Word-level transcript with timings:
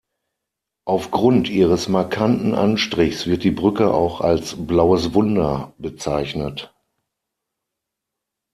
Aufgrund 0.85 1.47
ihres 1.47 1.87
markanten 1.87 2.55
Anstrichs 2.55 3.27
wird 3.27 3.43
die 3.43 3.51
Brücke 3.51 3.93
auch 3.93 4.19
als 4.19 4.55
„Blaues 4.65 5.13
Wunder“ 5.13 5.75
bezeichnet. 5.77 6.73